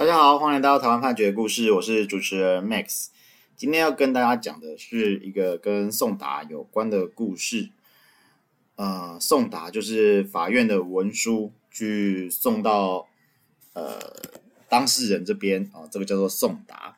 [0.00, 3.08] 大家好，欢迎来到台湾判决故事，我是主持人 Max。
[3.54, 7.68] 今天要跟大家讲的是一个跟送达有关的故事。
[8.76, 13.08] 呃，送达就是法院的文书去送到
[13.74, 13.98] 呃
[14.70, 16.96] 当事人这边啊，这个叫做送达。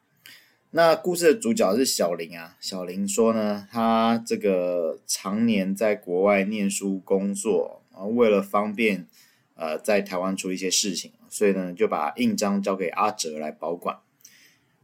[0.71, 9.09] 那故事的主角是小林啊，小林说呢，他这个常年在国外念书工作，然后为了方便
[9.57, 11.11] 呃在台湾处理一些事情。
[11.33, 13.99] 所以呢，就把印章交给阿哲来保管。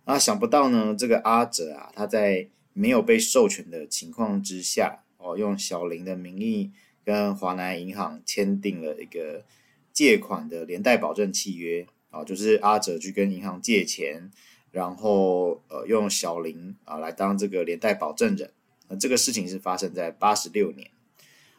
[0.04, 6.72] 啊，想不到呢，这个阿哲啊，他在没有被授权的情况之下，哦，用小林的名义
[7.04, 9.44] 跟华南银行签订了一个
[9.92, 11.86] 借款的连带保证契约。
[12.08, 14.30] 啊，就是阿哲去跟银行借钱，
[14.70, 18.50] 然后呃，用小林啊来当这个连带保证人。
[18.88, 20.90] 那这个事情是发生在八十六年。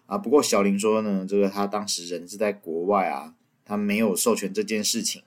[0.07, 3.35] 啊，不过小林说呢，这个他当时人是在国外啊。
[3.69, 5.21] 他没有授权这件事情，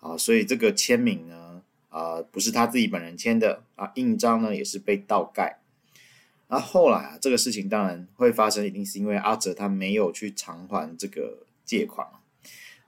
[0.00, 5.60] 啊，所以这个签名呢，啊，不是他自己本人签的，啊，印章呢也是被盗盖。
[6.48, 12.06] 那后来啊，这个事情当然会发生，一定是因为阿哲他没有去偿还这个借款，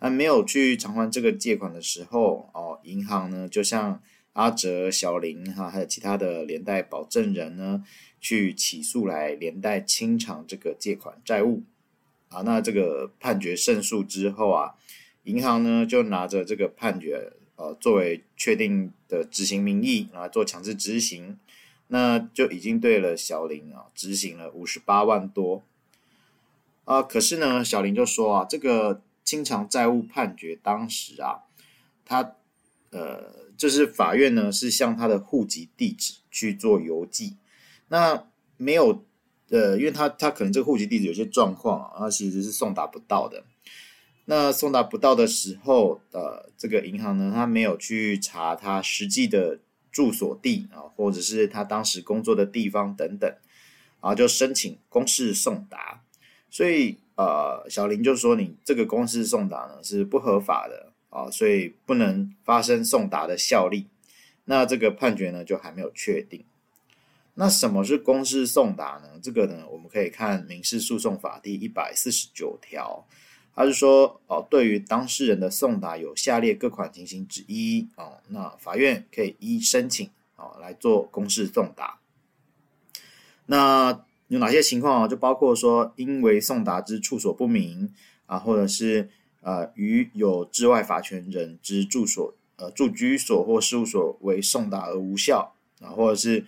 [0.01, 4.03] 啊，没有去偿还这个借款的时候，哦，银行呢就像
[4.35, 7.83] 阿哲、小林哈，还有其他的连带保证人呢，
[8.21, 11.63] 去起诉来连带清偿这个借款债务。
[12.31, 14.75] 啊，那这个判决胜诉之后啊，
[15.25, 21.41] 银行呢就拿着这个判决，呃，作为确定的执行名义啊，做强制执行，
[21.89, 25.65] 那就已经对了小林啊执行了五十八万多。
[26.85, 31.43] 啊，可是呢，小林就说啊，这个清偿债务判决当时啊，
[32.05, 32.37] 他
[32.91, 37.37] 呃，就是法院呢是向他的户籍地址去做邮寄，
[37.89, 39.05] 那没有。
[39.51, 43.45] 呃，因为他他可能这个户籍地址有些状况啊，他其实是送达不到的。
[44.27, 49.59] 那送达不到的时候，呃，这个银行呢，他没有去查他实际的
[49.91, 53.29] 住所地啊，或者是他当时工作的地方等等，
[54.01, 56.03] 然后就申请公示送达。
[56.49, 63.87] 所以呃，小林就说你这个公示送达呢是不合法的啊，所以不能发生送达的效力。
[64.45, 66.45] 那这个判决呢就还没有确定。
[67.41, 69.19] 那什么是公示送达呢？
[69.23, 73.07] 这个呢，我们可以看《民事诉讼法》第一百四十九条，
[73.55, 82.01] 它是说哦，对于当事人的送达有下列各款情形之一哦，那法院可以依申请哦来做公示送达。
[83.47, 85.09] 那有哪些情况啊？
[85.09, 87.91] 就包括说，因为送达之处所不明
[88.27, 89.09] 啊，或者是
[89.41, 96.45] 呃，与有治外法权人之住所呃住居所或事务所为送达而无效啊，或者是。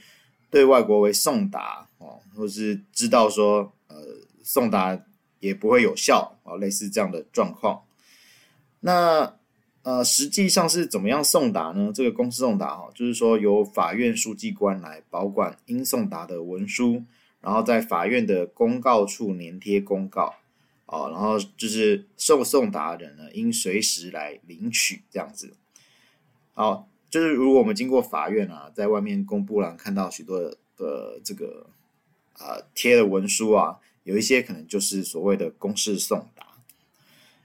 [0.53, 3.97] 对外国为送达哦，或是知道说呃
[4.45, 5.03] 送达
[5.41, 7.83] 也不会有效啊，类似这样的状况。
[8.81, 9.35] 那
[9.83, 11.91] 呃实际上是怎么样送达呢？
[11.95, 17.03] 这个公示送达哈，就是说由法院书记官来保管应送达的文书，
[17.41, 20.35] 然后在法院的公告处粘贴公告
[20.85, 25.55] 哦，然后就是受送达人呢应随时来领取这样子。
[26.53, 26.87] 好。
[27.13, 30.41] 就是如果我们经过法院啊，在外面公布栏看到许多
[30.79, 31.67] 的，这个
[32.33, 36.47] 啊贴的文书啊，有一些可能就是所谓的公示送达。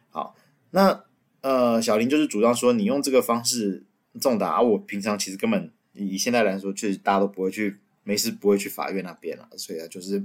[0.10, 0.38] 好，
[0.72, 1.04] 那
[1.42, 3.84] 呃小林就是主张说，你用这个方式
[4.22, 10.24] 送达，我平常其实根本以现在来说，确实大家都不会去，没事不会去法院那边了，所以啊，就是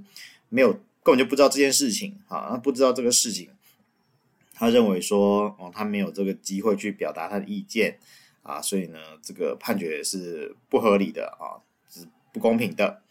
[0.50, 0.72] 没有
[1.02, 3.48] 根本就不知道这件事情，啊，他不知道这个事情，
[4.54, 7.98] 他认为说哦，他没有这个机会去表达他的意见。
[8.42, 13.02] 啊，所以呢，这个判决是不合理的啊，是不公平的。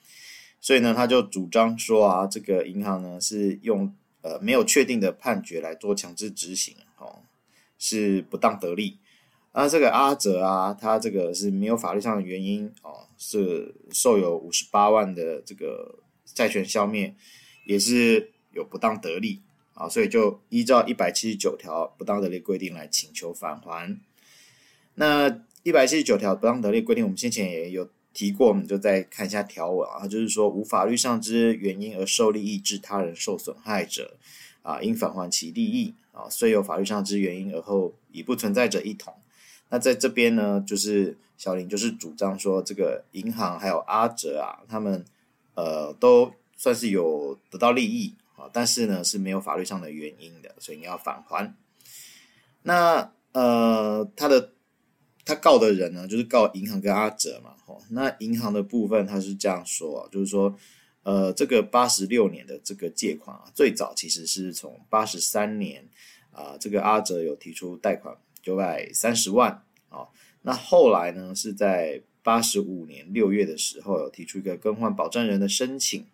[0.60, 7.24] 所以呢，他就主张说啊，这个银行呢是用呃没有确定的判决来做强制执行，哦，
[7.80, 9.00] 是不当得利。
[9.54, 17.16] 那这个阿哲啊，他这个是没有法律上的原因哦，是受有五十八万的这个债权消灭，
[17.66, 19.42] 也是有不当得利
[19.74, 24.00] 啊，所以就依照一百七十九条不当得利规定来请求返还。
[24.96, 34.18] 那一百七十九条不当得利规定，我们先前也有提过，我们就再看一下条文啊，就是说无法律上之原因而受利益致他人受损害者，
[34.64, 39.14] 啊，应返还其利益啊，虽有法律上之原因而后已不存在者一统。
[39.70, 45.06] 那在这边呢，就是小林就是主张说，这个银行还有阿哲啊，他们
[45.56, 51.56] 呃都算是有得到利益啊，但是呢是没有法律上的原因的，所以你要返还。
[52.64, 54.52] 那呃他的。
[55.24, 57.82] 他告的人呢，就是告银行跟阿哲嘛，吼。
[57.90, 60.58] 那银行的部分他是这样说，就是说，
[61.04, 65.88] 呃，这个八十六年的这个借款啊，最早其实是从八十三年
[66.32, 70.08] 啊，这个阿哲有提出贷款九百三十万啊，
[70.42, 76.06] 那后来呢，是在八十五年六月的时候，有提出一个更换保证人的申请。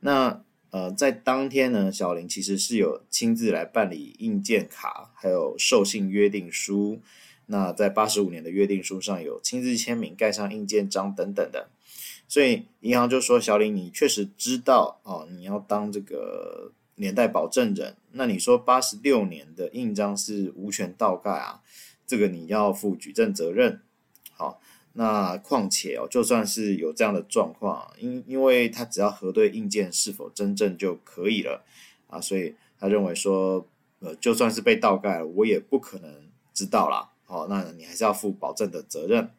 [0.00, 7.00] 那呃，在当天呢，小林其实是有亲自来办理印鉴卡，还有授信约定书。
[7.46, 11.68] 那在八十五年的约定书上有亲自签名、盖上印鉴章等等的。
[12.28, 17.96] 所以银行就说：“小李，你确实知道哦，你要当这个年代保证人。
[18.12, 21.62] 那你说八十六年的印章是无权倒盖啊？
[22.04, 23.80] 这个你要负举证责任。
[24.32, 24.60] 好，
[24.94, 31.64] 那况且哦，就算是有这样的状况，因因为他只要核对印鉴是否真正就可以了
[32.08, 33.68] 啊，所以他认为说，
[34.00, 37.12] 呃，就算是被倒盖了，我也不可能知道啦。
[37.26, 39.30] 好，那你还是要负保证的责任。”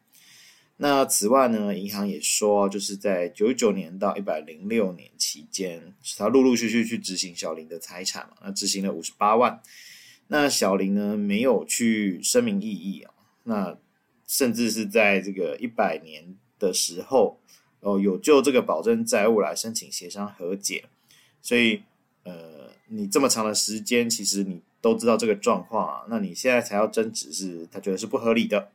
[0.80, 9.60] 那此外呢，银行也说，就是在九九年到一百零六年期间，他陆陆续续去执行小林的财产嘛，那执行了五十八万。
[10.28, 13.12] 那小林呢，没有去声明异议啊，
[13.46, 13.76] 那
[14.28, 17.40] 甚至是在这个一百年的时候，
[17.80, 20.84] 哦，有就这个保证债务来申请协商和解。
[21.42, 21.82] 所以，
[22.22, 28.70] 呃，你这么长的时间，其实你都知道这个状况啊，那你现在才要争执，是他觉得是不合理的。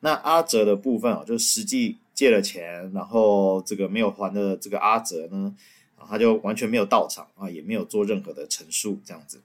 [0.00, 5.54] 那阿哲的部分啊，就实际借了钱，然后这个没有还的这个阿哲呢，
[5.96, 9.42] 啊，他就完全没有到场啊，也没有做任何的陈述，这样子。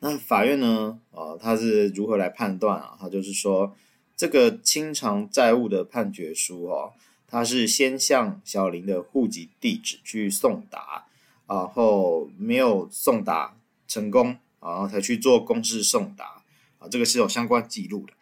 [0.00, 2.96] 那法院呢，啊，他是如何来判断啊？
[3.00, 3.74] 他就是说，
[4.16, 6.92] 这个清偿债务的判决书哦，
[7.28, 11.06] 他是先向小林的户籍地址去送达，
[11.46, 16.42] 然后没有送达成功，然后才去做公示送达，
[16.78, 18.12] 啊，这个是有相关记录的。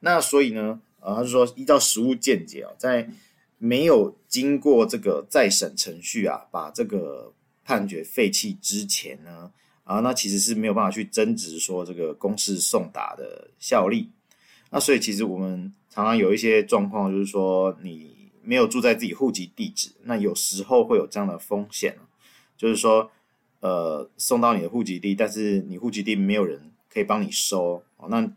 [0.00, 3.08] 那所以呢，呃，他是说依照实务见解啊，在
[3.58, 7.32] 没有经过这个再审程序啊，把这个
[7.64, 9.50] 判决废弃之前呢，
[9.84, 14.10] 啊，那其实是没有办法去争执说这个公示送达的效力。
[14.70, 21.96] 那所以其实我们常常有一些状况，就是说你没有住在自己户籍地址，那有时候会有这样的风险，
[22.58, 23.10] 就是说，
[23.64, 28.30] 呃，送到你的户籍地，但是你户籍地没有人可以帮你收，那。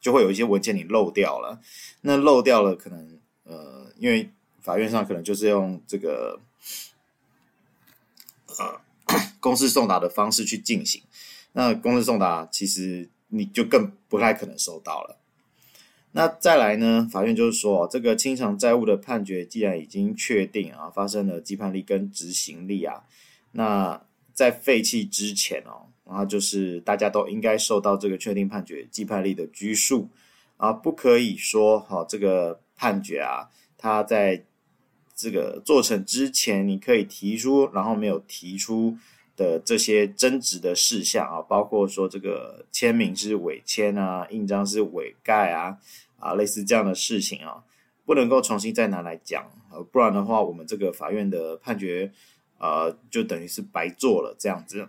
[0.00, 1.60] 就会有一些文件你漏掉了，
[2.02, 4.30] 那漏掉了可能呃，因为
[4.60, 6.38] 法院上可能就是用这个
[8.46, 8.80] 呃
[9.40, 11.02] 公示送达的方式去进行，
[11.54, 15.18] 那公示送达其实你就更不太可能收到了。
[16.12, 23.02] 那再来呢，法院就是说这个清偿债务的判决既然已经确定啊，发生了既判力跟执行力啊，
[23.50, 24.00] 那
[24.38, 25.90] 在废弃之前哦。
[26.04, 30.08] 然后就是大家都应该受到这个确定判决既判力的拘束
[30.56, 34.42] 啊，不可以说哈这个判决啊，它在
[35.14, 38.96] 这个做成之前你可以提出，然后没有提出
[39.36, 45.76] 的这些争执的事项啊，包括说这个签名是伪签啊，印章是伪盖啊
[46.18, 47.62] 啊，类似这样的事情啊，
[48.06, 52.10] 不能够重新再拿来讲啊，不然的话我们这个法院的判决
[52.58, 54.88] 呃就等于是白做了这样子。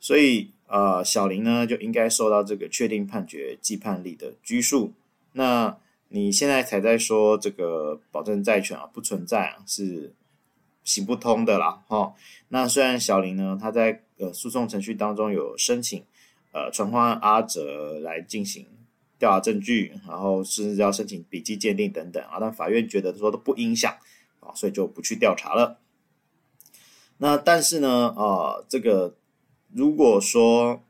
[0.00, 4.92] 所以，呃，小林呢就应该受到这个确定判决既判力的拘束。
[5.32, 5.76] 那
[6.08, 10.12] 你现在才在说这个保证债权啊不存在啊，是
[10.82, 12.14] 行不通的啦，哈、
[12.48, 16.02] 那虽然小林呢他在呃诉讼程序当中有申请
[16.52, 18.66] 呃传唤阿哲来进行
[19.18, 23.94] 调查证据，然后甚至要申请笔迹鉴定等等啊，但法院觉得说都不影响
[24.40, 25.78] 啊，所以就不去调查了。
[27.20, 29.16] 那但是呢，啊、呃，这个。
[29.72, 30.82] 如果说，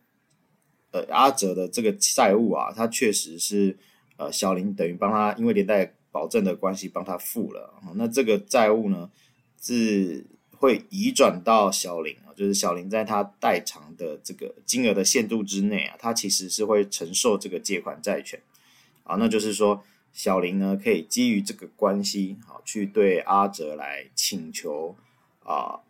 [0.90, 3.76] 呃，阿哲的这个债务啊，他确实是，
[4.16, 9.10] 呃，小林等于帮他，因为连带保证的关系帮他付了，那这个债务呢，
[9.60, 10.24] 是
[10.56, 18.40] 会移转到小林啊，就是小林在他代偿的这个金额的限度之内啊，他其实是会承受这个借款债权，
[19.02, 19.84] 啊，那就是说
[20.14, 24.96] 小林呢可以基于这个关系，好，去对阿哲来请求
[25.44, 25.80] 啊，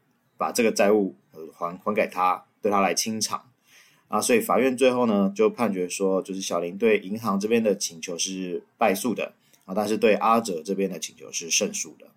[0.40, 1.14] 把这个债务
[1.52, 2.42] 还还给他。
[2.62, 3.42] 对他来清偿
[4.08, 9.32] 啊，所以法院最后呢就判决说，就是小林对银行这边的请求是败诉的
[9.64, 12.08] 啊，但是对阿哲这边的请求是胜诉的。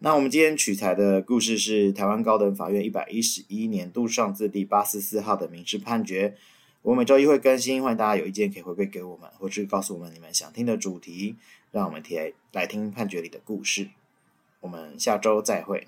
[0.00, 6.36] 那我们今天取材的故事是台湾高等法院一百一十一年度上字第八四四号的民事判决。
[6.82, 11.36] 我每周一会更新，欢迎大家有意见可以回馈给我们，或是告诉我们你们想听的主题，
[11.72, 13.88] 让我们来来听判决里的故事。
[14.60, 15.86] 我们下周再会。